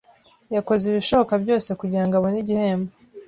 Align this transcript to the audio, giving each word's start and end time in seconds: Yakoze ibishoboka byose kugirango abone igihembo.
Yakoze 0.55 0.83
ibishoboka 0.87 1.33
byose 1.43 1.69
kugirango 1.79 2.13
abone 2.15 2.37
igihembo. 2.43 2.89